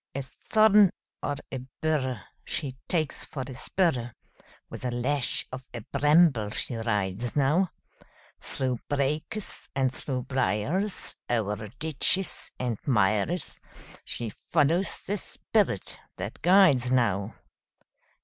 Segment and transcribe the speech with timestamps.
[0.15, 0.89] A thorn
[1.21, 4.13] or a bur She takes for a spur;
[4.67, 7.69] With a lash of a bramble she rides now,
[8.39, 13.59] Through brakes and through briars, O'er ditches and mires,
[14.03, 17.35] She follows the spirit that guides now.